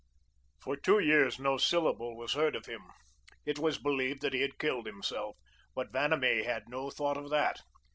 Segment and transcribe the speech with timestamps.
[0.59, 2.81] For two years no syllable was heard of him.
[3.45, 5.37] It was believed that he had killed himself.
[5.75, 7.59] But Vanamee had no thought of that.